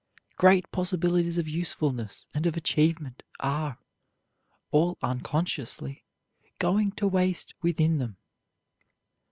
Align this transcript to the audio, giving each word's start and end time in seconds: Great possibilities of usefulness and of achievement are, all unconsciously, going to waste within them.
Great 0.35 0.71
possibilities 0.71 1.37
of 1.37 1.47
usefulness 1.47 2.25
and 2.33 2.47
of 2.47 2.57
achievement 2.57 3.21
are, 3.39 3.77
all 4.71 4.97
unconsciously, 5.03 6.03
going 6.57 6.91
to 6.93 7.07
waste 7.07 7.53
within 7.61 7.99
them. 7.99 8.17